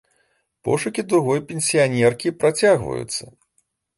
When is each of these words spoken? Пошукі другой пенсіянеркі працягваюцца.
Пошукі 0.67 1.03
другой 1.09 1.43
пенсіянеркі 1.51 2.33
працягваюцца. 2.45 3.23